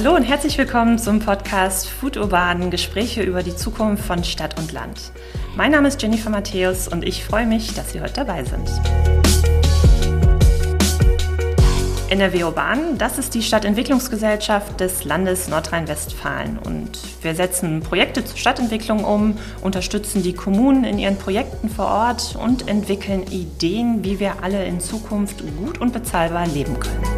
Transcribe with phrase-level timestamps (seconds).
[0.00, 4.70] Hallo und herzlich willkommen zum Podcast Food Urban, Gespräche über die Zukunft von Stadt und
[4.70, 5.10] Land.
[5.56, 8.70] Mein Name ist Jennifer Matthäus und ich freue mich, dass Sie heute dabei sind.
[12.10, 16.60] NRW Urban, das ist die Stadtentwicklungsgesellschaft des Landes Nordrhein-Westfalen.
[16.60, 22.38] Und wir setzen Projekte zur Stadtentwicklung um, unterstützen die Kommunen in ihren Projekten vor Ort
[22.40, 27.17] und entwickeln Ideen, wie wir alle in Zukunft gut und bezahlbar leben können.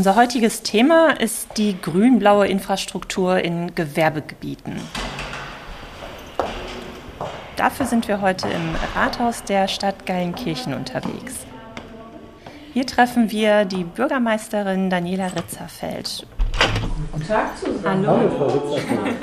[0.00, 4.80] Unser heutiges Thema ist die grün-blaue Infrastruktur in Gewerbegebieten.
[7.56, 11.44] Dafür sind wir heute im Rathaus der Stadt Geilenkirchen unterwegs.
[12.72, 16.26] Hier treffen wir die Bürgermeisterin Daniela Ritzerfeld.
[17.12, 18.06] Guten Tag zusammen.
[18.06, 19.16] Hallo, Hallo Frau Ritzerfeld.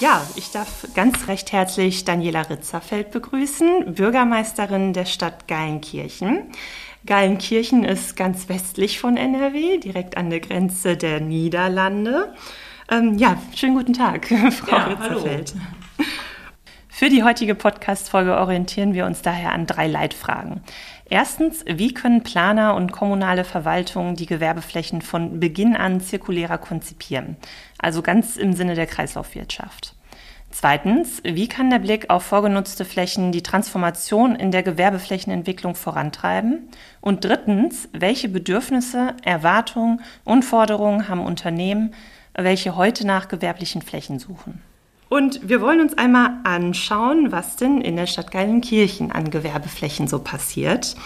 [0.00, 6.52] Ja, ich darf ganz recht herzlich Daniela Ritzerfeld begrüßen, Bürgermeisterin der Stadt Geilenkirchen.
[7.04, 12.32] Geilenkirchen ist ganz westlich von NRW, direkt an der Grenze der Niederlande.
[12.90, 15.54] Ähm, ja, schönen guten Tag, Frau ja, Ritzerfeld.
[15.54, 16.08] Hallo.
[16.88, 20.62] Für die heutige Podcast-Folge orientieren wir uns daher an drei Leitfragen.
[21.08, 27.36] Erstens, wie können Planer und kommunale Verwaltungen die Gewerbeflächen von Beginn an zirkulärer konzipieren?
[27.80, 29.94] Also ganz im Sinne der Kreislaufwirtschaft.
[30.52, 36.68] Zweitens, wie kann der Blick auf vorgenutzte Flächen die Transformation in der Gewerbeflächenentwicklung vorantreiben?
[37.00, 41.94] Und drittens, welche Bedürfnisse, Erwartungen und Forderungen haben Unternehmen,
[42.34, 44.60] welche heute nach gewerblichen Flächen suchen.
[45.08, 50.20] Und wir wollen uns einmal anschauen, was denn in der Stadt Geilenkirchen an Gewerbeflächen so
[50.20, 50.96] passiert.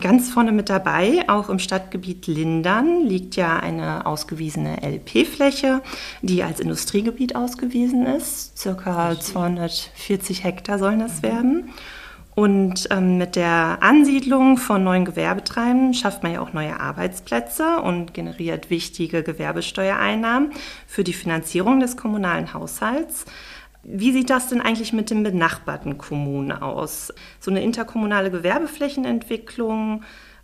[0.00, 5.82] Ganz vorne mit dabei, auch im Stadtgebiet Lindern, liegt ja eine ausgewiesene LP-Fläche,
[6.20, 8.58] die als Industriegebiet ausgewiesen ist.
[8.58, 11.70] Circa 240 Hektar sollen das werden.
[12.36, 18.12] Und ähm, mit der Ansiedlung von neuen Gewerbetreibenden schafft man ja auch neue Arbeitsplätze und
[18.12, 20.52] generiert wichtige Gewerbesteuereinnahmen
[20.86, 23.24] für die Finanzierung des kommunalen Haushalts.
[23.88, 27.14] Wie sieht das denn eigentlich mit den benachbarten Kommunen aus?
[27.38, 30.02] So eine interkommunale Gewerbeflächenentwicklung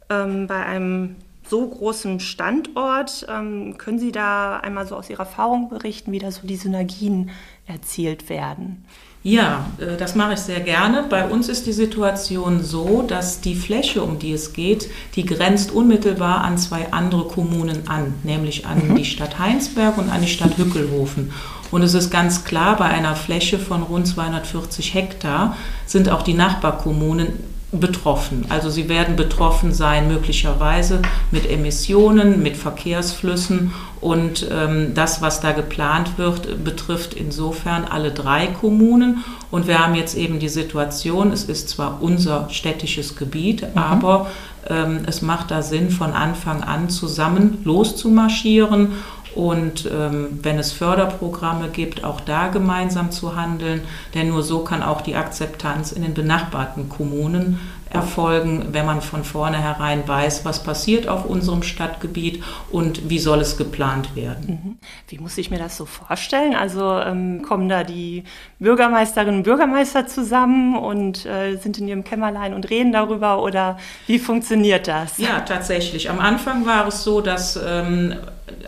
[0.08, 5.68] ähm, bei einem so großen Standort, ähm, können Sie da einmal so aus Ihrer Erfahrung
[5.70, 7.30] berichten, wie da so die Synergien
[7.66, 8.84] erzielt werden?
[9.24, 11.04] Ja, äh, das mache ich sehr gerne.
[11.08, 15.70] Bei uns ist die Situation so, dass die Fläche, um die es geht, die grenzt
[15.70, 18.96] unmittelbar an zwei andere Kommunen an, nämlich an mhm.
[18.96, 21.32] die Stadt Heinsberg und an die Stadt Hückelhofen.
[21.70, 25.56] Und es ist ganz klar, bei einer Fläche von rund 240 Hektar
[25.86, 28.44] sind auch die Nachbarkommunen betroffen.
[28.50, 31.00] Also sie werden betroffen sein möglicherweise
[31.30, 38.48] mit Emissionen, mit Verkehrsflüssen und ähm, das, was da geplant wird, betrifft insofern alle drei
[38.48, 39.24] Kommunen.
[39.50, 43.78] Und wir haben jetzt eben die Situation, es ist zwar unser städtisches Gebiet, mhm.
[43.78, 44.26] aber
[44.68, 48.92] ähm, es macht da Sinn, von Anfang an zusammen loszumarschieren
[49.34, 53.82] und ähm, wenn es Förderprogramme gibt, auch da gemeinsam zu handeln,
[54.14, 57.58] denn nur so kann auch die Akzeptanz in den benachbarten Kommunen
[57.92, 63.56] erfolgen, wenn man von vornherein weiß, was passiert auf unserem Stadtgebiet und wie soll es
[63.56, 64.46] geplant werden.
[64.46, 64.78] Mhm.
[65.08, 66.54] Wie muss ich mir das so vorstellen?
[66.54, 68.24] Also ähm, kommen da die
[68.58, 74.18] Bürgermeisterinnen und Bürgermeister zusammen und äh, sind in ihrem Kämmerlein und reden darüber oder wie
[74.18, 75.18] funktioniert das?
[75.18, 76.08] Ja, tatsächlich.
[76.08, 78.14] Am Anfang war es so, dass ähm,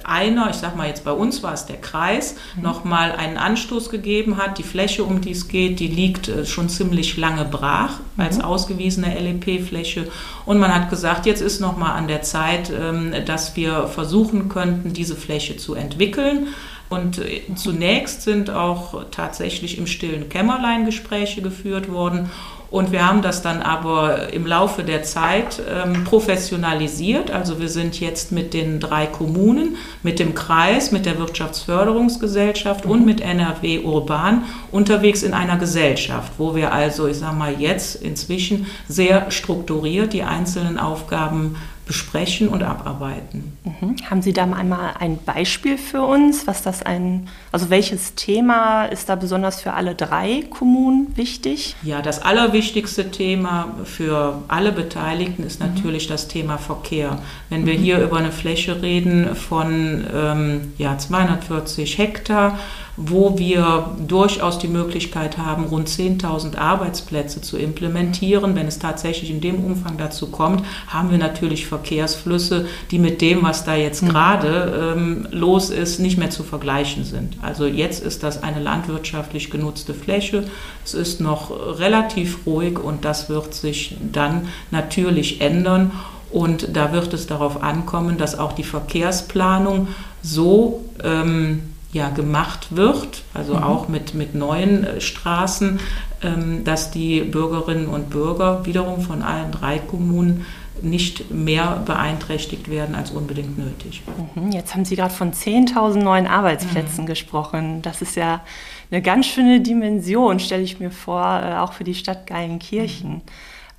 [0.05, 2.63] einer, ich sage mal jetzt bei uns war es der Kreis, mhm.
[2.63, 4.59] nochmal einen Anstoß gegeben hat.
[4.59, 8.45] Die Fläche, um die es geht, die liegt äh, schon ziemlich lange brach als mhm.
[8.45, 10.09] ausgewiesene LEP-Fläche.
[10.47, 14.93] Und man hat gesagt, jetzt ist nochmal an der Zeit, ähm, dass wir versuchen könnten,
[14.93, 16.49] diese Fläche zu entwickeln.
[16.91, 22.31] Und äh, zunächst sind auch tatsächlich im stillen Kämmerlein Gespräche geführt worden.
[22.75, 27.31] Und wir haben das dann aber im Laufe der Zeit ähm, professionalisiert.
[27.31, 33.07] Also wir sind jetzt mit den drei Kommunen, mit dem Kreis, mit der Wirtschaftsförderungsgesellschaft und
[33.07, 34.43] mit NRW Urban
[34.73, 40.25] unterwegs in einer Gesellschaft, wo wir also, ich sage mal, jetzt inzwischen sehr strukturiert die
[40.25, 41.55] einzelnen Aufgaben
[41.87, 43.54] besprechen und abarbeiten.
[43.65, 43.97] Mhm.
[44.11, 49.09] Haben Sie da einmal ein Beispiel für uns, was das ein, also welches Thema ist
[49.09, 51.75] da besonders für alle drei Kommunen wichtig?
[51.83, 55.69] Ja, das allerwichtigste Thema für alle Beteiligten ist mhm.
[55.69, 56.13] natürlich mhm.
[56.13, 57.19] das Thema Verkehr.
[57.49, 57.83] Wenn wir mhm.
[57.83, 62.59] hier über eine Fläche reden von ähm, ja, 240 Hektar,
[62.97, 68.55] wo wir durchaus die Möglichkeit haben, rund 10.000 Arbeitsplätze zu implementieren.
[68.55, 73.43] Wenn es tatsächlich in dem Umfang dazu kommt, haben wir natürlich Verkehrsflüsse, die mit dem,
[73.43, 74.09] was was da jetzt mhm.
[74.09, 77.37] gerade ähm, los ist, nicht mehr zu vergleichen sind.
[77.41, 80.43] Also jetzt ist das eine landwirtschaftlich genutzte Fläche.
[80.85, 85.93] Es ist noch relativ ruhig und das wird sich dann natürlich ändern.
[86.33, 89.87] Und da wird es darauf ankommen, dass auch die Verkehrsplanung
[90.21, 91.63] so ähm,
[91.93, 93.63] ja, gemacht wird, also mhm.
[93.63, 95.79] auch mit, mit neuen äh, Straßen,
[96.23, 100.45] ähm, dass die Bürgerinnen und Bürger wiederum von allen drei Kommunen
[100.85, 104.03] nicht mehr beeinträchtigt werden als unbedingt nötig.
[104.35, 107.09] Mhm, jetzt haben Sie gerade von 10.000 neuen Arbeitsplätzen mhm.
[107.09, 107.83] gesprochen.
[107.83, 108.43] Das ist ja
[108.91, 113.23] eine ganz schöne Dimension, stelle ich mir vor, äh, auch für die Stadt Geilenkirchen.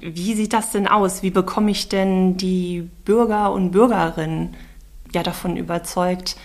[0.01, 0.15] Mhm.
[0.15, 1.23] Wie sieht das denn aus?
[1.23, 4.55] Wie bekomme ich denn die Bürger und Bürgerinnen
[5.13, 6.35] ja davon überzeugt?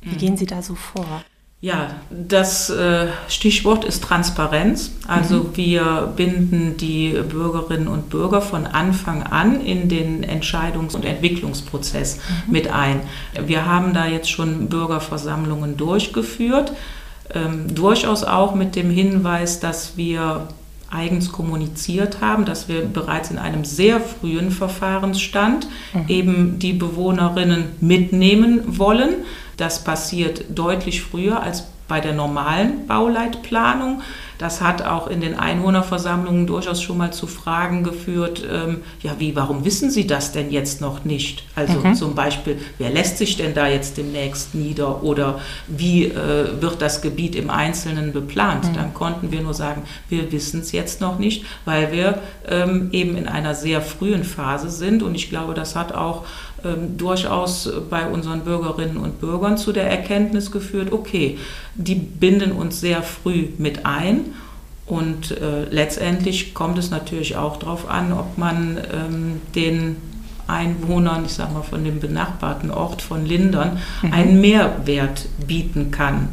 [0.00, 0.18] Wie mhm.
[0.18, 1.22] gehen Sie da so vor?
[1.64, 4.90] Ja, das äh, Stichwort ist Transparenz.
[5.08, 5.56] Also mhm.
[5.56, 12.52] wir binden die Bürgerinnen und Bürger von Anfang an in den Entscheidungs- und Entwicklungsprozess mhm.
[12.52, 13.00] mit ein.
[13.46, 16.74] Wir haben da jetzt schon Bürgerversammlungen durchgeführt,
[17.32, 20.48] ähm, durchaus auch mit dem Hinweis, dass wir
[20.90, 26.04] eigens kommuniziert haben, dass wir bereits in einem sehr frühen Verfahrensstand mhm.
[26.08, 29.14] eben die Bewohnerinnen mitnehmen wollen.
[29.56, 34.02] Das passiert deutlich früher als bei der normalen Bauleitplanung.
[34.38, 39.36] Das hat auch in den Einwohnerversammlungen durchaus schon mal zu Fragen geführt, ähm, ja, wie,
[39.36, 41.44] warum wissen Sie das denn jetzt noch nicht?
[41.54, 41.94] Also mhm.
[41.94, 47.02] zum Beispiel, wer lässt sich denn da jetzt demnächst nieder oder wie äh, wird das
[47.02, 48.64] Gebiet im Einzelnen beplant?
[48.64, 48.74] Mhm.
[48.74, 53.16] Dann konnten wir nur sagen, wir wissen es jetzt noch nicht, weil wir ähm, eben
[53.16, 56.24] in einer sehr frühen Phase sind und ich glaube, das hat auch
[56.64, 61.38] ähm, durchaus bei unseren Bürgerinnen und Bürgern zu der Erkenntnis geführt, okay,
[61.74, 64.23] die binden uns sehr früh mit ein.
[64.86, 69.96] Und äh, letztendlich kommt es natürlich auch darauf an, ob man ähm, den
[70.46, 74.12] Einwohnern, ich sage mal von dem benachbarten Ort von Lindern, mhm.
[74.12, 76.28] einen Mehrwert bieten kann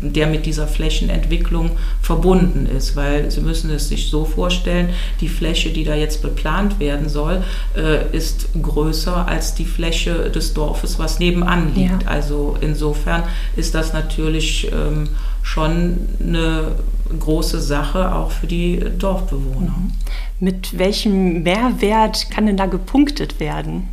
[0.00, 2.96] der mit dieser Flächenentwicklung verbunden ist.
[2.96, 4.90] Weil Sie müssen es sich so vorstellen,
[5.20, 7.42] die Fläche, die da jetzt beplant werden soll,
[7.76, 12.02] äh, ist größer als die Fläche des Dorfes, was nebenan liegt.
[12.02, 12.08] Ja.
[12.08, 13.24] Also insofern
[13.56, 15.08] ist das natürlich ähm,
[15.42, 16.72] schon eine
[17.18, 19.74] große Sache auch für die Dorfbewohner.
[19.78, 19.92] Mhm.
[20.40, 23.88] Mit welchem Mehrwert kann denn da gepunktet werden?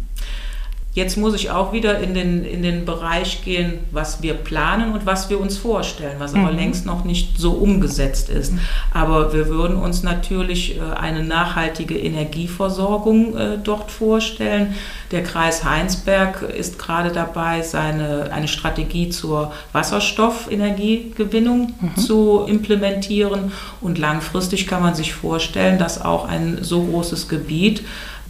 [0.95, 5.07] Jetzt muss ich auch wieder in den, in den Bereich gehen, was wir planen und
[5.07, 6.57] was wir uns vorstellen, was aber mhm.
[6.57, 8.54] längst noch nicht so umgesetzt ist.
[8.54, 8.60] Mhm.
[8.94, 14.75] Aber wir würden uns natürlich äh, eine nachhaltige Energieversorgung äh, dort vorstellen.
[15.10, 21.96] Der Kreis Heinsberg ist gerade dabei, seine, eine Strategie zur Wasserstoffenergiegewinnung mhm.
[22.00, 23.51] zu implementieren.
[23.81, 27.81] Und langfristig kann man sich vorstellen, dass auch ein so großes Gebiet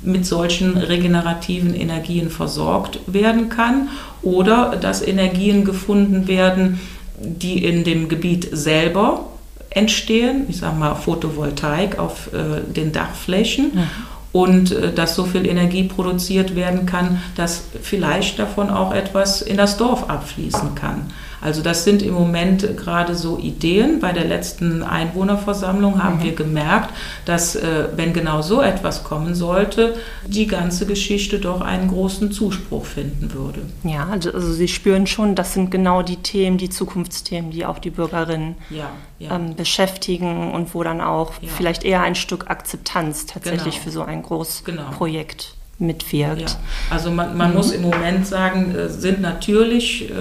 [0.04, 3.90] mit solchen regenerativen Energien versorgt werden kann
[4.22, 6.80] oder dass Energien gefunden werden,
[7.20, 9.26] die in dem Gebiet selber
[9.70, 13.72] entstehen, ich sage mal Photovoltaik auf äh, den Dachflächen.
[13.74, 13.88] Mhm.
[14.32, 19.58] Und äh, dass so viel Energie produziert werden kann, dass vielleicht davon auch etwas in
[19.58, 21.12] das Dorf abfließen kann.
[21.44, 24.00] Also das sind im Moment gerade so Ideen.
[24.00, 26.24] Bei der letzten Einwohnerversammlung haben mhm.
[26.24, 26.94] wir gemerkt,
[27.26, 29.96] dass äh, wenn genau so etwas kommen sollte,
[30.26, 33.60] die ganze Geschichte doch einen großen Zuspruch finden würde.
[33.84, 37.80] Ja, also, also Sie spüren schon, das sind genau die Themen, die Zukunftsthemen, die auch
[37.80, 39.36] die Bürgerinnen ja, ja.
[39.36, 41.50] Ähm, beschäftigen und wo dann auch ja.
[41.50, 43.84] vielleicht eher ein Stück Akzeptanz tatsächlich genau.
[43.84, 45.38] für so ein Großprojekt.
[45.40, 46.42] Genau mitwirkt.
[46.42, 46.56] Ja.
[46.90, 47.58] Also man, man mhm.
[47.58, 50.14] muss im Moment sagen, äh, sind natürlich äh,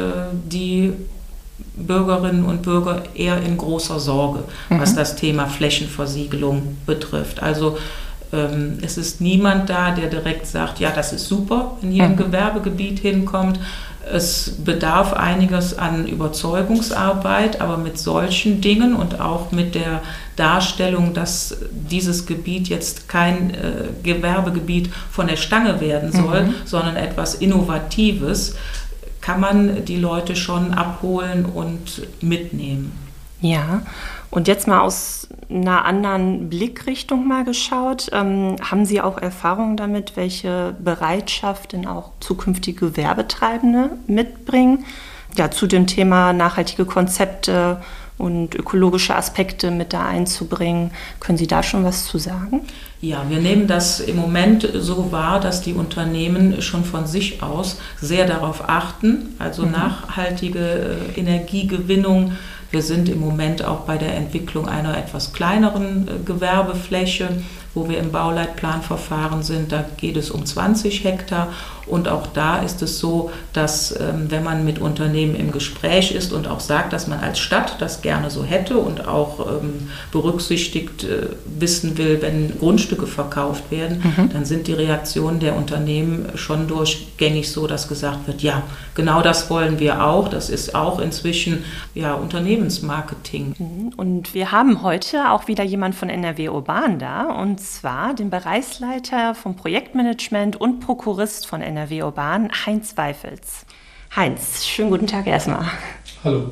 [0.45, 0.93] die
[1.77, 4.81] Bürgerinnen und Bürger eher in großer Sorge, mhm.
[4.81, 7.43] was das Thema Flächenversiegelung betrifft.
[7.43, 7.79] Also
[8.33, 12.13] ähm, es ist niemand da, der direkt sagt, ja, das ist super, wenn hier ein
[12.13, 12.17] mhm.
[12.17, 13.59] Gewerbegebiet hinkommt.
[14.11, 20.03] Es bedarf einiges an Überzeugungsarbeit, aber mit solchen Dingen und auch mit der
[20.37, 26.55] Darstellung, dass dieses Gebiet jetzt kein äh, Gewerbegebiet von der Stange werden soll, mhm.
[26.65, 28.57] sondern etwas Innovatives,
[29.21, 32.93] kann man die Leute schon abholen und mitnehmen.
[33.41, 33.83] Ja,
[34.33, 38.09] und jetzt mal aus einer anderen Blickrichtung mal geschaut.
[38.13, 44.87] Ähm, haben Sie auch Erfahrungen damit, welche Bereitschaft denn auch zukünftige Werbetreibende mitbringen?
[45.37, 47.83] Ja, zu dem Thema nachhaltige Konzepte
[48.17, 50.93] und ökologische Aspekte mit da einzubringen.
[51.21, 52.63] Können Sie da schon was zu sagen?
[53.03, 57.79] Ja, wir nehmen das im Moment so wahr, dass die Unternehmen schon von sich aus
[58.01, 59.73] sehr darauf achten, also mhm.
[59.73, 62.33] nachhaltige äh, Energiegewinnung.
[62.73, 67.29] Wir sind im Moment auch bei der Entwicklung einer etwas kleineren äh, Gewerbefläche,
[67.75, 69.73] wo wir im Bauleitplanverfahren sind.
[69.73, 71.49] Da geht es um 20 Hektar
[71.87, 76.33] Und auch da ist es so, dass ähm, wenn man mit Unternehmen im Gespräch ist
[76.33, 81.05] und auch sagt, dass man als Stadt das gerne so hätte und auch ähm, berücksichtigt
[81.05, 84.31] äh, wissen will, wenn Grundstücke verkauft werden, mhm.
[84.31, 88.63] dann sind die Reaktionen der Unternehmen schon durchgängig so, dass gesagt wird, ja,
[88.95, 90.29] genau das wollen wir auch.
[90.29, 93.55] Das ist auch inzwischen ja, Unternehmensmarketing.
[93.59, 93.93] Mhm.
[93.97, 99.35] Und wir haben heute auch wieder jemand von NRW Urban da, und zwar den Bereichsleiter
[99.35, 103.67] vom Projektmanagement und Prokurist von NRW Urban, Heinz Weifels.
[104.15, 105.67] Heinz, schönen guten Tag erstmal.
[106.25, 106.51] Hallo.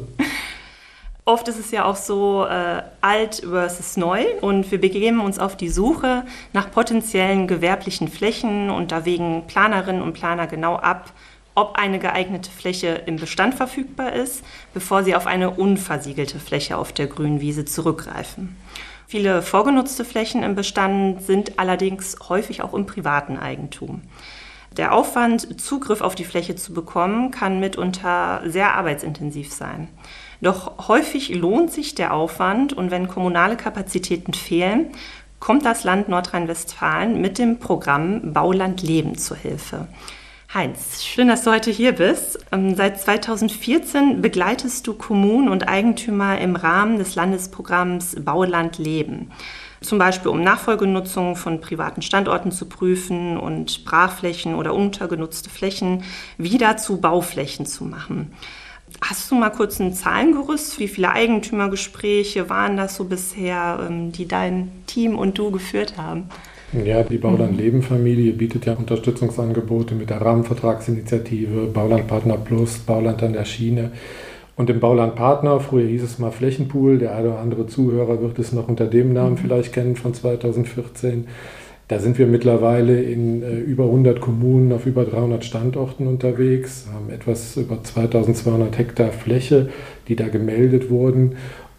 [1.24, 5.56] Oft ist es ja auch so äh, alt versus neu und wir begeben uns auf
[5.56, 11.12] die Suche nach potenziellen gewerblichen Flächen und da wägen Planerinnen und Planer genau ab,
[11.54, 16.92] ob eine geeignete Fläche im Bestand verfügbar ist, bevor sie auf eine unversiegelte Fläche auf
[16.92, 18.56] der grünen Wiese zurückgreifen.
[19.06, 24.02] Viele vorgenutzte Flächen im Bestand sind allerdings häufig auch im privaten Eigentum.
[24.76, 29.88] Der Aufwand, Zugriff auf die Fläche zu bekommen, kann mitunter sehr arbeitsintensiv sein.
[30.40, 34.92] Doch häufig lohnt sich der Aufwand und wenn kommunale Kapazitäten fehlen,
[35.40, 39.88] kommt das Land Nordrhein-Westfalen mit dem Programm Bauland Leben zur Hilfe.
[40.52, 42.38] Heinz, schön, dass du heute hier bist.
[42.50, 49.30] Ähm, seit 2014 begleitest du Kommunen und Eigentümer im Rahmen des Landesprogramms Bauland Leben.
[49.80, 56.04] Zum Beispiel, um Nachfolgenutzung von privaten Standorten zu prüfen und Brachflächen oder untergenutzte Flächen
[56.36, 58.32] wieder zu Bauflächen zu machen.
[59.00, 60.78] Hast du mal kurz ein Zahlengerüst?
[60.78, 66.24] Wie viele Eigentümergespräche waren das so bisher, ähm, die dein Team und du geführt haben?
[66.72, 73.22] Ja, die Bauland Leben Familie bietet ja Unterstützungsangebote mit der Rahmenvertragsinitiative, Bauland Partner Plus, Bauland
[73.22, 73.90] an der Schiene.
[74.60, 78.38] Und im Bauland Partner, früher hieß es mal Flächenpool, der eine oder andere Zuhörer wird
[78.38, 79.38] es noch unter dem Namen mhm.
[79.38, 81.28] vielleicht kennen von 2014.
[81.88, 87.08] Da sind wir mittlerweile in äh, über 100 Kommunen auf über 300 Standorten unterwegs, haben
[87.08, 89.70] etwas über 2200 Hektar Fläche,
[90.08, 91.36] die da gemeldet wurden.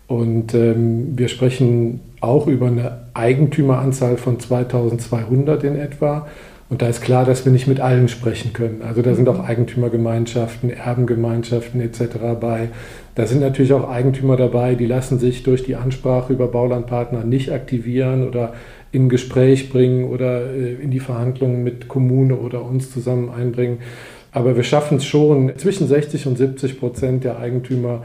[0.07, 6.27] Und ähm, wir sprechen auch über eine Eigentümeranzahl von 2200 in etwa.
[6.71, 8.81] Und da ist klar, dass wir nicht mit allen sprechen können.
[8.81, 12.39] Also da sind auch Eigentümergemeinschaften, Erbengemeinschaften etc.
[12.39, 12.69] bei.
[13.13, 17.51] Da sind natürlich auch Eigentümer dabei, die lassen sich durch die Ansprache über Baulandpartner nicht
[17.51, 18.53] aktivieren oder
[18.93, 23.79] in Gespräch bringen oder äh, in die Verhandlungen mit Kommune oder uns zusammen einbringen.
[24.31, 28.03] Aber wir schaffen es schon, zwischen 60 und 70 Prozent der Eigentümer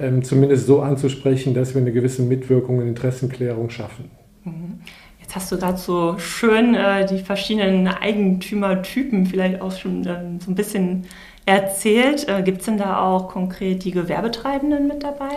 [0.00, 4.06] ähm, zumindest so anzusprechen, dass wir eine gewisse Mitwirkung und Interessenklärung schaffen.
[4.42, 4.80] Mhm.
[5.26, 10.52] Jetzt hast du gerade so schön äh, die verschiedenen Eigentümertypen vielleicht auch schon ähm, so
[10.52, 11.06] ein bisschen
[11.46, 12.28] erzählt.
[12.28, 15.34] Äh, Gibt es denn da auch konkret die Gewerbetreibenden mit dabei?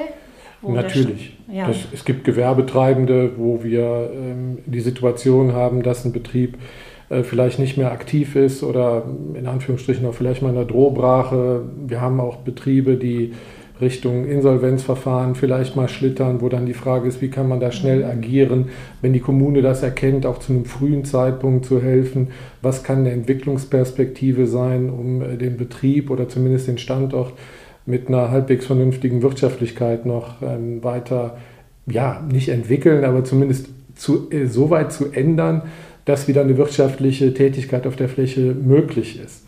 [0.62, 1.36] Natürlich.
[1.52, 1.70] Ja.
[1.70, 6.60] Das, es gibt Gewerbetreibende, wo wir ähm, die Situation haben, dass ein Betrieb
[7.10, 11.64] äh, vielleicht nicht mehr aktiv ist oder in Anführungsstrichen auch vielleicht mal in der Drohbrache.
[11.88, 13.34] Wir haben auch Betriebe, die
[13.82, 18.04] Richtung Insolvenzverfahren vielleicht mal schlittern, wo dann die Frage ist, wie kann man da schnell
[18.04, 18.70] agieren,
[19.02, 22.28] wenn die Kommune das erkennt, auch zu einem frühen Zeitpunkt zu helfen.
[22.62, 27.34] Was kann eine Entwicklungsperspektive sein, um äh, den Betrieb oder zumindest den Standort
[27.86, 31.38] mit einer halbwegs vernünftigen Wirtschaftlichkeit noch ähm, weiter,
[31.88, 35.64] ja, nicht entwickeln, aber zumindest zu, äh, so weit zu ändern,
[36.06, 39.46] dass wieder eine wirtschaftliche Tätigkeit auf der Fläche möglich ist.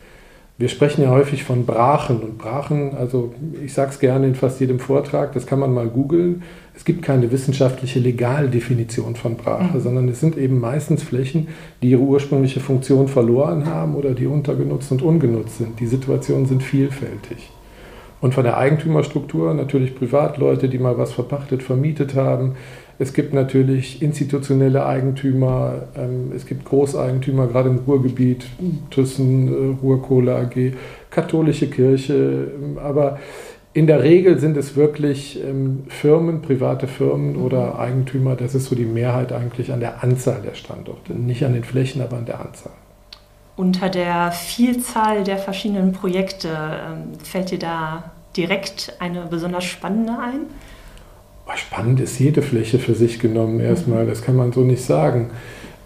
[0.58, 4.60] Wir sprechen ja häufig von Brachen und Brachen, also ich sage es gerne in fast
[4.60, 6.44] jedem Vortrag, das kann man mal googeln.
[6.76, 9.82] Es gibt keine wissenschaftliche Legaldefinition von Brache, mhm.
[9.82, 11.48] sondern es sind eben meistens Flächen,
[11.82, 15.80] die ihre ursprüngliche Funktion verloren haben oder die untergenutzt und ungenutzt sind.
[15.80, 17.50] Die Situationen sind vielfältig.
[18.22, 22.54] Und von der Eigentümerstruktur natürlich Privatleute, die mal was verpachtet, vermietet haben.
[23.02, 28.46] Es gibt natürlich institutionelle Eigentümer, ähm, es gibt Großeigentümer, gerade im Ruhrgebiet,
[28.92, 30.74] Thyssen, äh, Ruhrkohle AG,
[31.10, 32.14] katholische Kirche.
[32.14, 33.18] Ähm, aber
[33.74, 38.36] in der Regel sind es wirklich ähm, Firmen, private Firmen oder Eigentümer.
[38.36, 41.14] Das ist so die Mehrheit eigentlich an der Anzahl der Standorte.
[41.14, 42.74] Nicht an den Flächen, aber an der Anzahl.
[43.56, 46.50] Unter der Vielzahl der verschiedenen Projekte
[47.24, 50.42] fällt dir da direkt eine besonders spannende ein?
[51.56, 55.30] Spannend ist jede Fläche für sich genommen erstmal, das kann man so nicht sagen.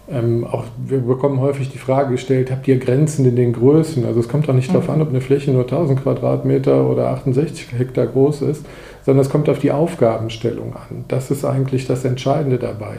[0.08, 4.04] Ähm, auch wir bekommen häufig die Frage gestellt, habt ihr Grenzen in den Größen?
[4.04, 4.74] Also es kommt auch nicht mhm.
[4.74, 8.64] darauf an, ob eine Fläche nur 1000 Quadratmeter oder 68 Hektar groß ist,
[9.04, 11.04] sondern es kommt auf die Aufgabenstellung an.
[11.08, 12.98] Das ist eigentlich das Entscheidende dabei.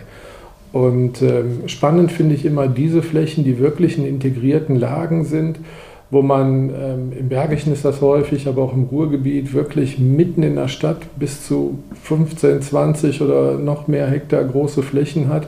[0.74, 5.60] Und ähm, spannend finde ich immer diese Flächen, die wirklich in integrierten Lagen sind
[6.10, 10.56] wo man ähm, im Bergischen ist das häufig, aber auch im Ruhrgebiet wirklich mitten in
[10.56, 15.48] der Stadt bis zu 15, 20 oder noch mehr Hektar große Flächen hat,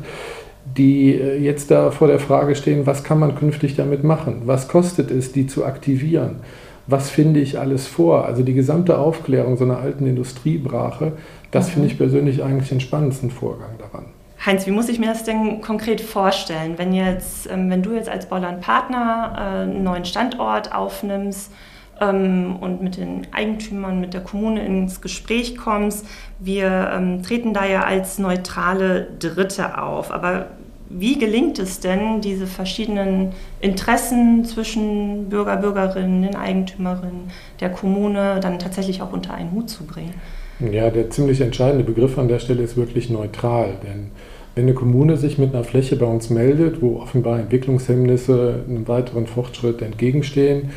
[0.77, 4.41] die äh, jetzt da vor der Frage stehen, was kann man künftig damit machen?
[4.45, 6.37] Was kostet es, die zu aktivieren?
[6.87, 8.25] Was finde ich alles vor?
[8.25, 11.13] Also die gesamte Aufklärung so einer alten Industriebrache,
[11.51, 11.71] das mhm.
[11.71, 13.78] finde ich persönlich eigentlich den spannendsten Vorgang.
[14.46, 18.08] Heinz, wie muss ich mir das denn konkret vorstellen, wenn, jetzt, ähm, wenn du jetzt
[18.08, 21.51] als Bauland-Partner äh, einen neuen Standort aufnimmst
[22.00, 26.05] ähm, und mit den Eigentümern, mit der Kommune ins Gespräch kommst?
[26.39, 30.10] Wir ähm, treten da ja als neutrale Dritte auf.
[30.10, 30.48] Aber
[30.88, 37.29] wie gelingt es denn, diese verschiedenen Interessen zwischen Bürger, Bürgerinnen, den Eigentümerinnen,
[37.60, 40.13] der Kommune dann tatsächlich auch unter einen Hut zu bringen?
[40.59, 43.75] Ja, der ziemlich entscheidende Begriff an der Stelle ist wirklich neutral.
[43.83, 44.11] Denn
[44.55, 49.25] wenn eine Kommune sich mit einer Fläche bei uns meldet, wo offenbar Entwicklungshemmnisse einem weiteren
[49.25, 50.71] Fortschritt entgegenstehen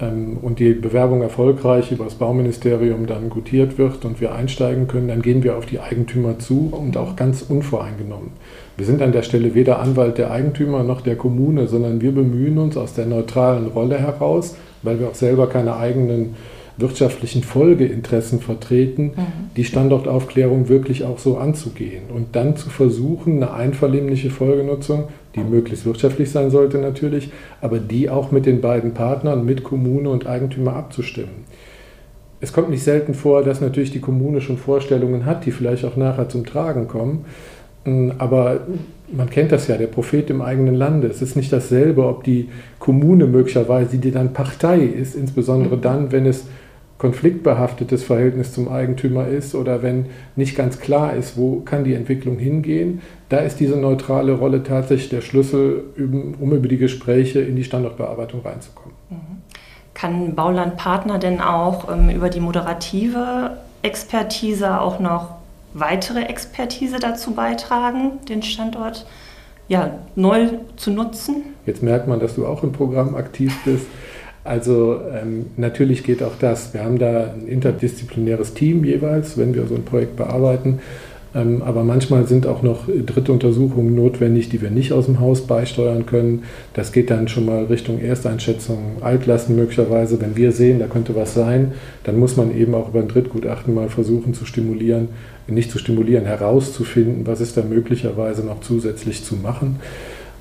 [0.00, 5.06] ähm, und die Bewerbung erfolgreich über das Bauministerium dann gutiert wird und wir einsteigen können,
[5.06, 8.30] dann gehen wir auf die Eigentümer zu und auch ganz unvoreingenommen.
[8.76, 12.58] Wir sind an der Stelle weder Anwalt der Eigentümer noch der Kommune, sondern wir bemühen
[12.58, 16.34] uns aus der neutralen Rolle heraus, weil wir auch selber keine eigenen
[16.82, 19.50] wirtschaftlichen Folgeinteressen vertreten, mhm.
[19.56, 25.86] die Standortaufklärung wirklich auch so anzugehen und dann zu versuchen, eine einvernehmliche Folgenutzung, die möglichst
[25.86, 27.30] wirtschaftlich sein sollte natürlich,
[27.62, 31.46] aber die auch mit den beiden Partnern, mit Kommune und Eigentümer abzustimmen.
[32.42, 35.96] Es kommt nicht selten vor, dass natürlich die Kommune schon Vorstellungen hat, die vielleicht auch
[35.96, 37.24] nachher zum Tragen kommen.
[37.84, 38.60] Hm, aber
[39.12, 41.06] man kennt das ja, der Prophet im eigenen Lande.
[41.08, 42.48] Es ist nicht dasselbe, ob die
[42.78, 45.82] Kommune möglicherweise, die dann Partei ist, insbesondere mhm.
[45.82, 46.46] dann, wenn es
[47.02, 50.06] konfliktbehaftetes Verhältnis zum Eigentümer ist oder wenn
[50.36, 55.08] nicht ganz klar ist, wo kann die Entwicklung hingehen, da ist diese neutrale Rolle tatsächlich
[55.08, 58.94] der Schlüssel, um über die Gespräche in die Standortbearbeitung reinzukommen.
[59.10, 59.16] Mhm.
[59.94, 65.34] Kann Bauland Partner denn auch ähm, über die moderative Expertise auch noch
[65.74, 69.06] weitere Expertise dazu beitragen, den Standort
[69.66, 71.42] ja, neu zu nutzen?
[71.66, 73.86] Jetzt merkt man, dass du auch im Programm aktiv bist.
[74.44, 76.74] Also ähm, natürlich geht auch das.
[76.74, 80.80] Wir haben da ein interdisziplinäres Team jeweils, wenn wir so ein Projekt bearbeiten.
[81.34, 85.46] Ähm, aber manchmal sind auch noch dritte Untersuchungen notwendig, die wir nicht aus dem Haus
[85.46, 86.42] beisteuern können.
[86.74, 90.20] Das geht dann schon mal Richtung Ersteinschätzung, Altlasten möglicherweise.
[90.20, 91.72] Wenn wir sehen, da könnte was sein,
[92.04, 95.08] dann muss man eben auch über ein Drittgutachten mal versuchen zu stimulieren,
[95.46, 99.80] nicht zu stimulieren, herauszufinden, was ist da möglicherweise noch zusätzlich zu machen.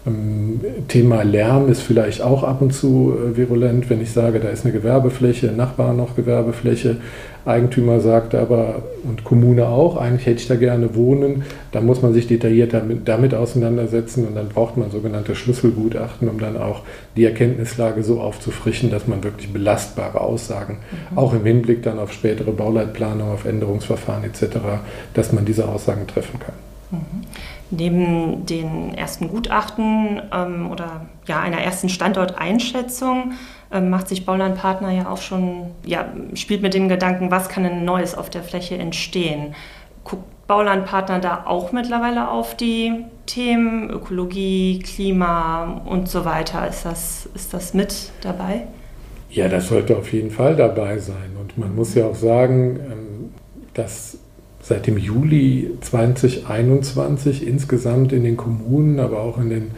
[0.08, 4.50] Ähm, Thema Lärm ist vielleicht auch ab und zu äh, virulent, wenn ich sage, da
[4.50, 6.98] ist eine Gewerbefläche, Nachbar noch Gewerbefläche,
[7.46, 12.14] Eigentümer sagt aber und Kommune auch, eigentlich hätte ich da gerne wohnen, da muss man
[12.14, 16.82] sich detailliert damit, damit auseinandersetzen und dann braucht man sogenannte Schlüsselgutachten, um dann auch
[17.16, 20.80] die Erkenntnislage so aufzufrischen, dass man wirklich belastbare Aussagen,
[21.12, 21.18] mhm.
[21.18, 24.58] auch im Hinblick dann auf spätere Bauleitplanung, auf Änderungsverfahren etc.,
[25.14, 26.56] dass man diese Aussagen treffen kann.
[26.92, 27.22] Mhm.
[27.72, 33.34] Neben den ersten Gutachten ähm, oder ja, einer ersten Standorteinschätzung
[33.72, 37.86] ähm, macht sich Baulandpartner ja auch schon, ja, spielt mit dem Gedanken, was kann denn
[37.86, 39.56] Neues auf der Fläche entstehen.
[40.04, 46.68] Guckt Baulandpartner da auch mittlerweile auf die Themen Ökologie, Klima und so weiter?
[46.68, 48.68] Ist das, ist das mit dabei?
[49.30, 51.38] Ja, das sollte auf jeden Fall dabei sein.
[51.40, 53.34] Und man muss ja auch sagen, ähm,
[53.74, 54.18] dass
[54.62, 59.72] seit dem Juli 2021 insgesamt in den Kommunen, aber auch in den,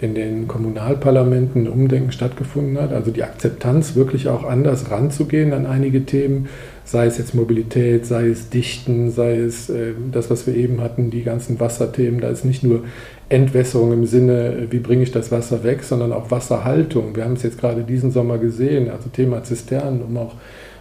[0.00, 2.92] in den Kommunalparlamenten ein Umdenken stattgefunden hat.
[2.92, 6.48] Also die Akzeptanz, wirklich auch anders ranzugehen an einige Themen,
[6.84, 11.10] sei es jetzt Mobilität, sei es Dichten, sei es äh, das, was wir eben hatten,
[11.10, 12.20] die ganzen Wasserthemen.
[12.20, 12.84] Da ist nicht nur
[13.30, 17.16] Entwässerung im Sinne, wie bringe ich das Wasser weg, sondern auch Wasserhaltung.
[17.16, 20.34] Wir haben es jetzt gerade diesen Sommer gesehen, also Thema Zisternen, um auch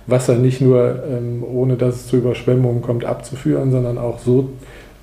[0.08, 4.50] Wasser nicht nur ähm, ohne dass es zu Überschwemmungen kommt abzuführen, sondern auch so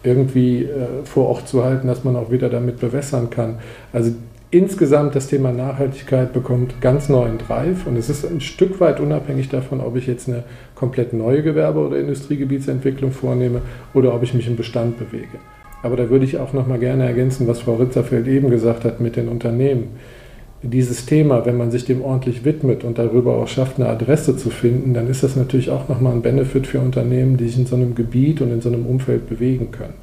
[0.02, 3.56] irgendwie äh, vor Ort zu halten, dass man auch wieder damit bewässern kann.
[3.92, 4.12] Also
[4.50, 9.48] insgesamt das Thema Nachhaltigkeit bekommt ganz neuen Drive und es ist ein Stück weit unabhängig
[9.48, 13.62] davon, ob ich jetzt eine komplett neue Gewerbe- oder Industriegebietsentwicklung vornehme
[13.94, 15.38] oder ob ich mich im Bestand bewege.
[15.82, 19.00] Aber da würde ich auch noch mal gerne ergänzen, was Frau Ritzerfeld eben gesagt hat
[19.00, 19.88] mit den Unternehmen
[20.64, 24.50] dieses Thema, wenn man sich dem ordentlich widmet und darüber auch schafft, eine Adresse zu
[24.50, 27.76] finden, dann ist das natürlich auch nochmal ein Benefit für Unternehmen, die sich in so
[27.76, 29.94] einem Gebiet und in so einem Umfeld bewegen können.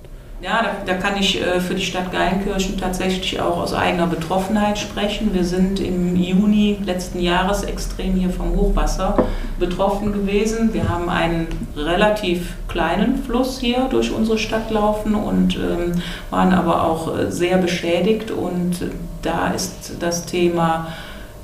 [0.41, 4.79] Ja, da, da, kann ich äh, für die Stadt Geilenkirchen tatsächlich auch aus eigener Betroffenheit
[4.79, 5.35] sprechen.
[5.35, 9.23] Wir sind im Juni letzten Jahres extrem hier vom Hochwasser
[9.59, 10.73] betroffen gewesen.
[10.73, 11.45] Wir haben einen
[11.77, 17.59] relativ kleinen Fluss hier durch unsere Stadt laufen und ähm, waren aber auch äh, sehr
[17.59, 18.31] beschädigt.
[18.31, 18.81] Und
[19.21, 20.87] da ist das Thema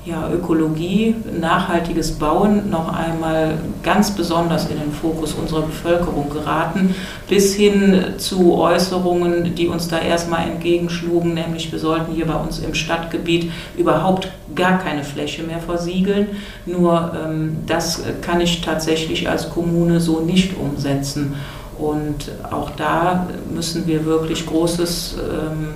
[0.08, 6.94] ja, Ökologie, nachhaltiges Bauen noch einmal ganz besonders in den Fokus unserer Bevölkerung geraten,
[7.28, 12.58] bis hin zu Äußerungen, die uns da erstmal entgegenschlugen, nämlich wir sollten hier bei uns
[12.58, 16.28] im Stadtgebiet überhaupt gar keine Fläche mehr versiegeln.
[16.64, 21.34] Nur ähm, das kann ich tatsächlich als Kommune so nicht umsetzen.
[21.78, 25.68] Und auch da müssen wir wirklich großes ähm,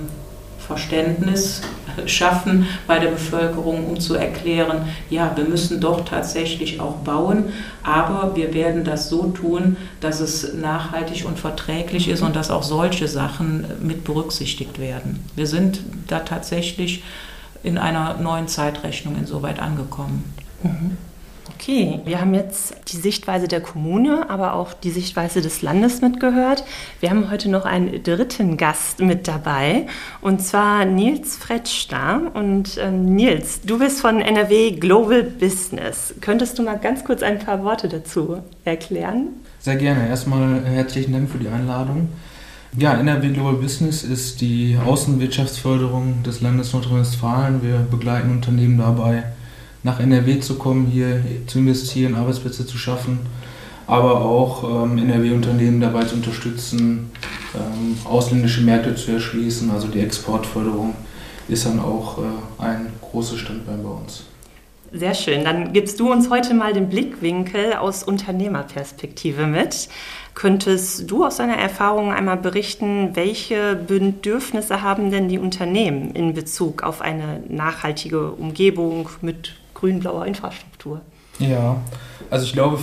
[0.65, 1.61] Verständnis
[2.05, 7.45] schaffen bei der Bevölkerung, um zu erklären, ja, wir müssen doch tatsächlich auch bauen,
[7.83, 12.63] aber wir werden das so tun, dass es nachhaltig und verträglich ist und dass auch
[12.63, 15.19] solche Sachen mit berücksichtigt werden.
[15.35, 17.03] Wir sind da tatsächlich
[17.63, 20.33] in einer neuen Zeitrechnung insoweit angekommen.
[20.63, 20.97] Mhm.
[21.49, 26.63] Okay, wir haben jetzt die Sichtweise der Kommune, aber auch die Sichtweise des Landes mitgehört.
[26.99, 29.87] Wir haben heute noch einen dritten Gast mit dabei,
[30.21, 32.31] und zwar Nils Fretschner.
[32.33, 36.13] Und ähm, Nils, du bist von NRW Global Business.
[36.21, 39.27] Könntest du mal ganz kurz ein paar Worte dazu erklären?
[39.59, 40.07] Sehr gerne.
[40.07, 42.09] Erstmal herzlichen Dank für die Einladung.
[42.75, 47.61] Ja, NRW Global Business ist die Außenwirtschaftsförderung des Landes Nordrhein-Westfalen.
[47.61, 49.25] Wir begleiten Unternehmen dabei,
[49.83, 53.19] nach NRW zu kommen, hier zu investieren, Arbeitsplätze zu schaffen,
[53.85, 57.11] aber auch ähm, NRW-Unternehmen dabei zu unterstützen,
[57.53, 59.69] ähm, ausländische Märkte zu erschließen.
[59.71, 60.95] Also die Exportförderung
[61.49, 62.21] ist dann auch äh,
[62.59, 64.23] ein großes Standbein bei uns.
[64.95, 65.43] Sehr schön.
[65.43, 69.89] Dann gibst du uns heute mal den Blickwinkel aus Unternehmerperspektive mit.
[70.35, 76.83] Könntest du aus deiner Erfahrung einmal berichten, welche Bedürfnisse haben denn die Unternehmen in Bezug
[76.83, 81.01] auf eine nachhaltige Umgebung mit grün-blauer Infrastruktur.
[81.39, 81.75] Ja,
[82.29, 82.79] also ich glaube,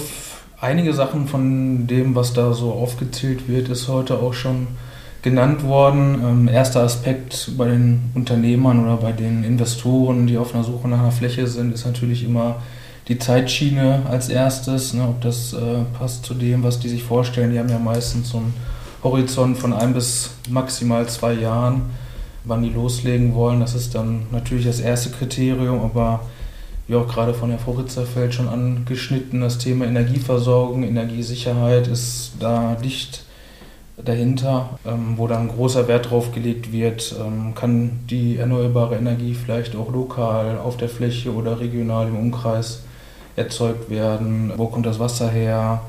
[0.60, 4.66] einige Sachen von dem, was da so aufgezählt wird, ist heute auch schon
[5.22, 6.20] genannt worden.
[6.22, 10.98] Ähm, erster Aspekt bei den Unternehmern oder bei den Investoren, die auf einer Suche nach
[10.98, 12.56] einer Fläche sind, ist natürlich immer
[13.08, 17.50] die Zeitschiene als erstes, ne, ob das äh, passt zu dem, was die sich vorstellen.
[17.50, 18.52] Die haben ja meistens so einen
[19.02, 21.82] Horizont von ein bis maximal zwei Jahren,
[22.44, 23.60] wann die loslegen wollen.
[23.60, 26.20] Das ist dann natürlich das erste Kriterium, aber
[26.90, 32.76] wie auch gerade von der Frau Ritzerfeld schon angeschnitten, das Thema Energieversorgung, Energiesicherheit ist da
[32.82, 33.22] dicht
[34.04, 39.76] dahinter, ähm, wo dann großer Wert drauf gelegt wird, ähm, kann die erneuerbare Energie vielleicht
[39.76, 42.82] auch lokal auf der Fläche oder regional im Umkreis
[43.36, 45.82] erzeugt werden, wo kommt das Wasser her,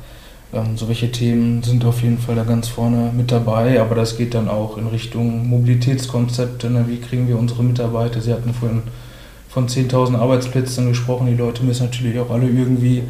[0.53, 4.17] ähm, so welche Themen sind auf jeden Fall da ganz vorne mit dabei, aber das
[4.17, 6.85] geht dann auch in Richtung Mobilitätskonzepte, ne?
[6.87, 8.83] wie kriegen wir unsere Mitarbeiter, Sie hatten vorhin
[9.51, 11.27] von 10.000 Arbeitsplätzen gesprochen.
[11.27, 13.03] Die Leute müssen natürlich auch alle irgendwie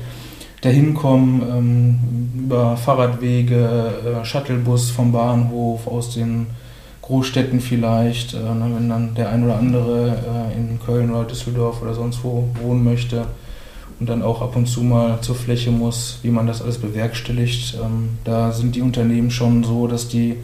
[0.62, 6.48] dahin kommen, ähm, über Fahrradwege, äh, Shuttlebus vom Bahnhof, aus den
[7.02, 11.82] Großstädten vielleicht, äh, ne, wenn dann der ein oder andere äh, in Köln oder Düsseldorf
[11.82, 13.26] oder sonst wo wohnen möchte
[14.00, 17.78] und dann auch ab und zu mal zur Fläche muss, wie man das alles bewerkstelligt.
[17.84, 20.38] Ähm, da sind die Unternehmen schon so, dass die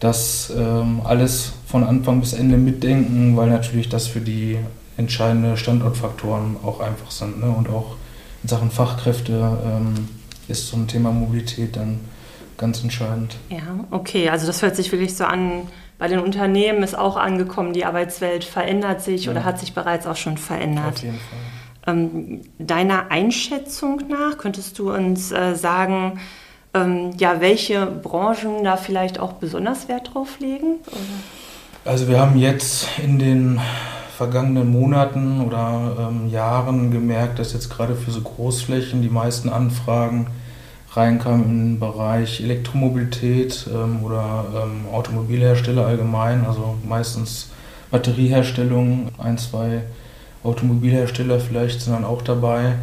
[0.00, 4.58] das ähm, alles von Anfang bis Ende mitdenken, weil natürlich das für die
[4.96, 7.40] entscheidende Standortfaktoren auch einfach sind.
[7.40, 7.50] Ne?
[7.50, 7.96] Und auch
[8.42, 10.08] in Sachen Fachkräfte ähm,
[10.48, 12.00] ist so ein Thema Mobilität dann
[12.56, 13.36] ganz entscheidend.
[13.50, 17.72] Ja, okay, also das hört sich wirklich so an, bei den Unternehmen ist auch angekommen,
[17.72, 19.32] die Arbeitswelt verändert sich ja.
[19.32, 20.94] oder hat sich bereits auch schon verändert.
[20.94, 21.94] Auf jeden Fall.
[21.94, 26.20] Ähm, deiner Einschätzung nach könntest du uns äh, sagen,
[26.74, 30.80] ähm, ja, welche Branchen da vielleicht auch besonders Wert drauf legen?
[30.86, 31.92] Oder?
[31.92, 33.60] Also wir haben jetzt in den
[34.16, 40.28] vergangenen Monaten oder ähm, Jahren gemerkt, dass jetzt gerade für so Großflächen die meisten Anfragen
[40.92, 47.50] reinkamen im Bereich Elektromobilität ähm, oder ähm, Automobilhersteller allgemein, also meistens
[47.90, 49.82] Batterieherstellung, ein, zwei
[50.42, 52.76] Automobilhersteller vielleicht sind dann auch dabei.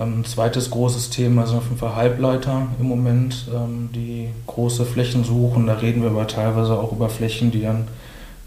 [0.00, 4.86] Ähm, ein zweites großes Thema sind auf jeden Fall Halbleiter im Moment, ähm, die große
[4.86, 5.66] Flächen suchen.
[5.66, 7.86] Da reden wir aber teilweise auch über Flächen, die dann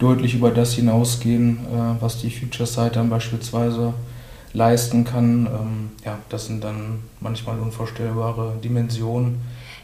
[0.04, 3.94] deutlich über das hinausgehen, äh, was die Future Site dann beispielsweise
[4.54, 5.48] leisten kann.
[5.48, 9.42] Ähm, ja, das sind dann manchmal unvorstellbare Dimensionen.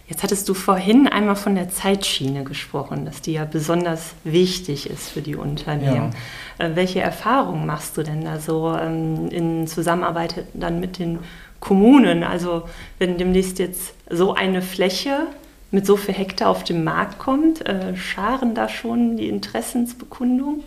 [0.07, 5.09] Jetzt hattest du vorhin einmal von der Zeitschiene gesprochen, dass die ja besonders wichtig ist
[5.09, 6.11] für die Unternehmen.
[6.59, 6.65] Ja.
[6.65, 11.19] Äh, welche Erfahrungen machst du denn da so ähm, in Zusammenarbeit dann mit den
[11.59, 12.23] Kommunen?
[12.23, 12.63] Also
[12.97, 15.27] wenn demnächst jetzt so eine Fläche
[15.71, 17.65] mit so viel Hektar auf den Markt kommt?
[17.67, 20.63] Äh, scharen da schon die Interessensbekundung?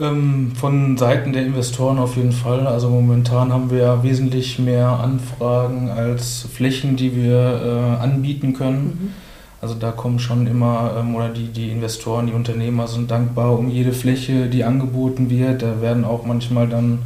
[0.00, 2.66] Ähm, von Seiten der Investoren auf jeden Fall.
[2.66, 8.98] Also momentan haben wir ja wesentlich mehr Anfragen als Flächen, die wir äh, anbieten können.
[9.00, 9.12] Mhm.
[9.60, 13.68] Also da kommen schon immer, ähm, oder die, die Investoren, die Unternehmer sind dankbar um
[13.68, 15.62] jede Fläche, die angeboten wird.
[15.62, 17.00] Da werden auch manchmal dann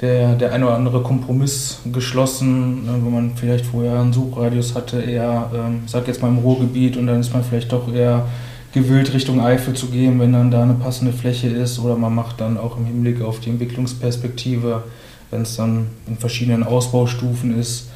[0.00, 5.00] der, der ein oder andere Kompromiss geschlossen, äh, wo man vielleicht vorher einen Suchradius hatte,
[5.00, 8.26] eher, ähm, sag jetzt mal im Ruhrgebiet und dann ist man vielleicht doch eher
[8.72, 12.40] gewillt, Richtung Eifel zu gehen, wenn dann da eine passende Fläche ist oder man macht
[12.40, 14.82] dann auch im Hinblick auf die Entwicklungsperspektive,
[15.30, 17.88] wenn es dann in verschiedenen Ausbaustufen ist,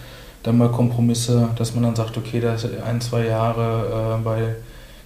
[0.42, 4.54] dann mal Kompromisse, dass man dann sagt, okay, da ist ein, zwei Jahre äh, bei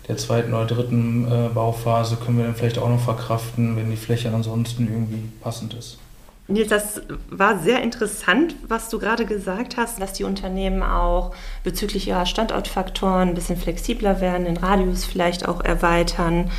[0.07, 3.97] der zweiten oder dritten äh, Bauphase können wir dann vielleicht auch noch verkraften, wenn die
[3.97, 5.99] Fläche ansonsten irgendwie passend ist.
[6.47, 12.07] Nils, das war sehr interessant, was du gerade gesagt hast, dass die Unternehmen auch bezüglich
[12.07, 16.51] ihrer Standortfaktoren ein bisschen flexibler werden, den Radius vielleicht auch erweitern.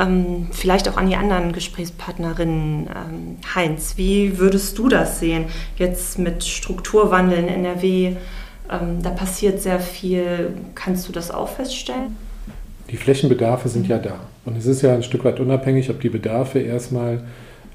[0.00, 2.86] Ähm, vielleicht auch an die anderen Gesprächspartnerinnen.
[2.86, 5.46] Ähm, Heinz, wie würdest du das sehen?
[5.76, 8.16] Jetzt mit Strukturwandel in NRW,
[8.70, 10.54] ähm, da passiert sehr viel.
[10.74, 12.16] Kannst du das auch feststellen?
[12.90, 14.20] Die Flächenbedarfe sind ja da.
[14.46, 17.24] Und es ist ja ein Stück weit unabhängig, ob die Bedarfe erstmal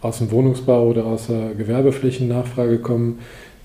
[0.04, 3.20] aus dem Wohnungsbau oder aus der Gewerbeflächennachfrage kommen,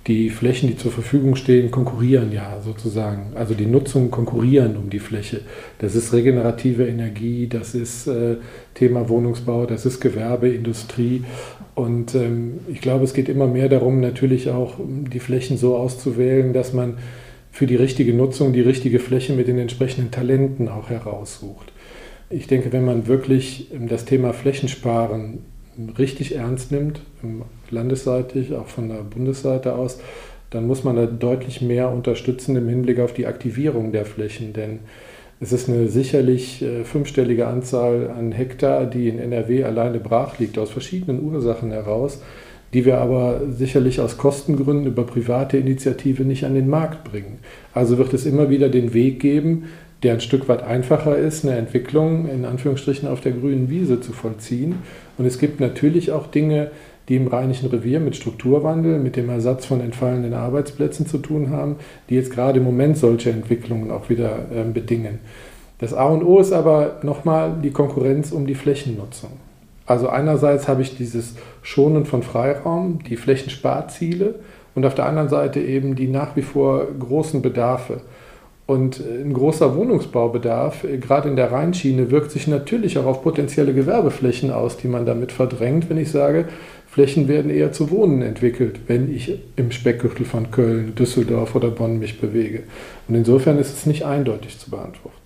[0.07, 3.33] die Flächen, die zur Verfügung stehen, konkurrieren ja sozusagen.
[3.35, 5.43] Also die Nutzungen konkurrieren um die Fläche.
[5.81, 8.37] Das ist regenerative Energie, das ist äh,
[8.75, 11.25] Thema Wohnungsbau, das ist Gewerbe, Industrie.
[11.75, 16.55] Und ähm, ich glaube, es geht immer mehr darum, natürlich auch die Flächen so auszuwählen,
[16.55, 16.97] dass man
[17.53, 21.71] für die richtige Nutzung die richtige Fläche mit den entsprechenden Talenten auch heraussucht.
[22.31, 25.41] Ich denke, wenn man wirklich ähm, das Thema Flächensparen
[25.99, 27.01] richtig ernst nimmt,
[27.71, 29.99] landesseitig, auch von der Bundesseite aus,
[30.51, 34.53] dann muss man da deutlich mehr unterstützen im Hinblick auf die Aktivierung der Flächen.
[34.53, 34.81] Denn
[35.41, 40.59] es ist eine sicherlich äh, fünfstellige Anzahl an Hektar, die in NRW alleine brach liegt,
[40.59, 42.21] aus verschiedenen Ursachen heraus,
[42.75, 47.39] die wir aber sicherlich aus Kostengründen über private Initiative nicht an den Markt bringen.
[47.73, 49.65] Also wird es immer wieder den Weg geben,
[50.03, 54.13] der ein Stück weit einfacher ist, eine Entwicklung in Anführungsstrichen auf der grünen Wiese zu
[54.13, 54.77] vollziehen.
[55.17, 56.71] Und es gibt natürlich auch Dinge,
[57.09, 61.77] die im Rheinischen Revier mit Strukturwandel, mit dem Ersatz von entfallenen Arbeitsplätzen zu tun haben,
[62.11, 65.21] die jetzt gerade im Moment solche Entwicklungen auch wieder äh, bedingen.
[65.79, 69.31] Das A und O ist aber nochmal die Konkurrenz um die Flächennutzung.
[69.87, 74.35] Also einerseits habe ich dieses Schonen von Freiraum, die Flächensparziele
[74.75, 78.03] und auf der anderen Seite eben die nach wie vor großen Bedarfe.
[78.69, 83.73] Und ein großer Wohnungsbaubedarf, äh, gerade in der Rheinschiene, wirkt sich natürlich auch auf potenzielle
[83.73, 86.45] Gewerbeflächen aus, die man damit verdrängt, wenn ich sage,
[86.87, 91.99] Flächen werden eher zu Wohnen entwickelt, wenn ich im Speckgürtel von Köln, Düsseldorf oder Bonn
[91.99, 92.65] mich bewege.
[93.09, 95.18] Und insofern ist es nicht eindeutig zu beantworten.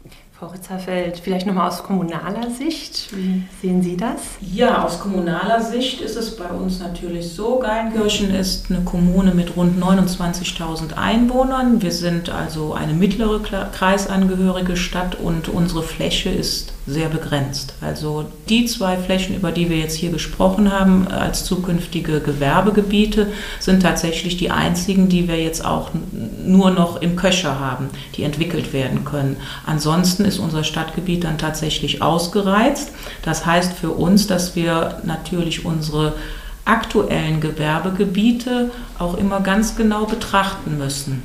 [0.43, 4.23] Frau Ritzerfeld, vielleicht nochmal aus kommunaler Sicht, wie sehen Sie das?
[4.41, 9.57] Ja, aus kommunaler Sicht ist es bei uns natürlich so, Geilenkirchen ist eine Kommune mit
[9.57, 11.81] rund 29.000 Einwohnern.
[11.81, 17.75] Wir sind also eine mittlere kreisangehörige Stadt und unsere Fläche ist sehr begrenzt.
[17.81, 23.29] Also die zwei Flächen, über die wir jetzt hier gesprochen haben, als zukünftige Gewerbegebiete,
[23.61, 25.91] sind tatsächlich die einzigen, die wir jetzt auch
[26.45, 29.37] nur noch im Köcher haben, die entwickelt werden können.
[29.65, 32.91] Ansonsten ist unser Stadtgebiet dann tatsächlich ausgereizt.
[33.23, 36.15] Das heißt für uns, dass wir natürlich unsere
[36.65, 41.23] aktuellen Gewerbegebiete auch immer ganz genau betrachten müssen.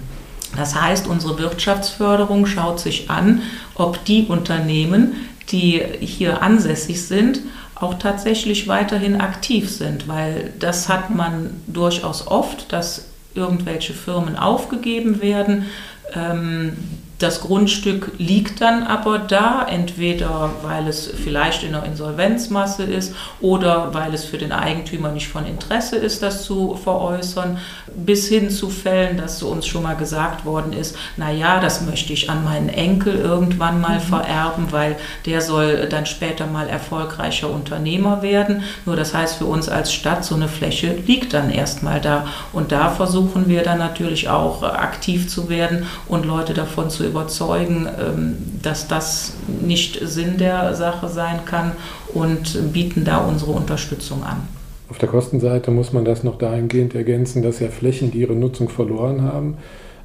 [0.55, 3.41] Das heißt, unsere Wirtschaftsförderung schaut sich an,
[3.75, 5.13] ob die Unternehmen,
[5.51, 7.41] die hier ansässig sind,
[7.75, 13.05] auch tatsächlich weiterhin aktiv sind, weil das hat man durchaus oft, dass
[13.35, 15.65] irgendwelche Firmen aufgegeben werden.
[16.13, 16.73] Ähm,
[17.19, 23.93] das Grundstück liegt dann aber da, entweder weil es vielleicht in der Insolvenzmasse ist oder
[23.93, 27.57] weil es für den Eigentümer nicht von Interesse ist, das zu veräußern,
[27.95, 32.13] bis hin zu Fällen, dass uns schon mal gesagt worden ist, na ja, das möchte
[32.13, 34.03] ich an meinen Enkel irgendwann mal mhm.
[34.03, 38.63] vererben, weil der soll dann später mal erfolgreicher Unternehmer werden.
[38.85, 42.71] Nur das heißt für uns als Stadt, so eine Fläche liegt dann erstmal da und
[42.71, 48.35] da versuchen wir dann natürlich auch aktiv zu werden und Leute davon zu überzeugen, ähm,
[48.61, 51.71] dass das nicht Sinn der Sache sein kann
[52.13, 54.47] und bieten da unsere Unterstützung an.
[54.89, 58.69] Auf der Kostenseite muss man das noch dahingehend ergänzen, dass ja Flächen, die ihre Nutzung
[58.69, 59.57] verloren haben,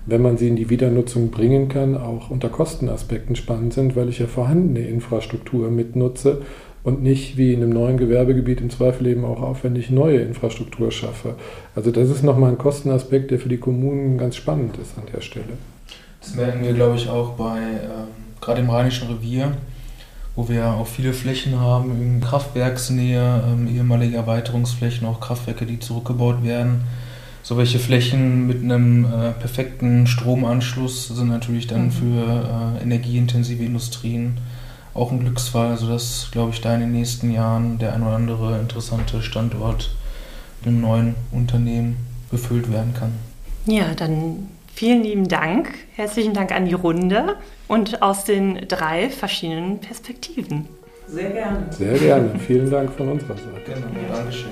[0.07, 4.19] wenn man sie in die Wiedernutzung bringen kann, auch unter Kostenaspekten spannend sind, weil ich
[4.19, 6.43] ja vorhandene Infrastruktur mitnutze
[6.83, 11.37] und nicht wie in einem neuen Gewerbegebiet im Zweifel eben auch aufwendig neue Infrastruktur schaffe.
[11.77, 15.21] Also das ist nochmal ein Kostenaspekt, der für die Kommunen ganz spannend ist an der
[15.21, 15.59] Stelle.
[16.23, 19.53] Das merken wir, glaube ich, auch bei, äh, gerade im Rheinischen Revier,
[20.37, 26.43] wo wir auch viele Flächen haben in Kraftwerksnähe, ähm, ehemalige Erweiterungsflächen, auch Kraftwerke, die zurückgebaut
[26.43, 26.83] werden.
[27.43, 31.91] So welche Flächen mit einem äh, perfekten Stromanschluss sind natürlich dann mhm.
[31.91, 34.39] für äh, energieintensive Industrien
[34.95, 38.61] auch ein Glücksfall, sodass, glaube ich, da in den nächsten Jahren der ein oder andere
[38.61, 39.91] interessante Standort
[40.65, 41.97] im neuen Unternehmen
[42.31, 43.13] befüllt werden kann.
[43.67, 45.75] Ja, dann vielen lieben Dank.
[45.95, 47.37] Herzlichen Dank an die Runde
[47.69, 50.69] und aus den drei verschiedenen Perspektiven.
[51.07, 51.67] Sehr gerne.
[51.71, 52.31] Sehr gerne.
[52.39, 53.73] Vielen Dank von unserer Seite.
[53.75, 54.51] Genau, Dankeschön.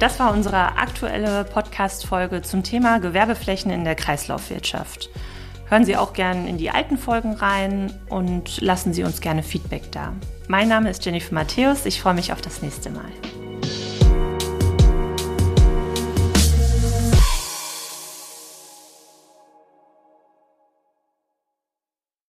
[0.00, 5.08] Das war unsere aktuelle Podcast-Folge zum Thema Gewerbeflächen in der Kreislaufwirtschaft.
[5.68, 9.90] Hören Sie auch gerne in die alten Folgen rein und lassen Sie uns gerne Feedback
[9.92, 10.12] da.
[10.48, 11.86] Mein Name ist Jennifer Matthäus.
[11.86, 13.10] Ich freue mich auf das nächste Mal.